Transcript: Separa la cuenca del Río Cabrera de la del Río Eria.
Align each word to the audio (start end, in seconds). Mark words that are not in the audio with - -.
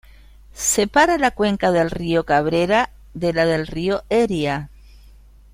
Separa 0.55 1.19
la 1.19 1.29
cuenca 1.29 1.71
del 1.71 1.91
Río 1.91 2.23
Cabrera 2.25 2.89
de 3.13 3.33
la 3.33 3.45
del 3.45 3.67
Río 3.67 4.03
Eria. 4.09 4.71